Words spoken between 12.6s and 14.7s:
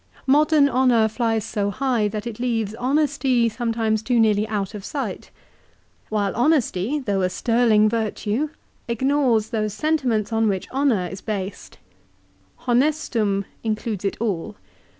"Honestum" includes it all.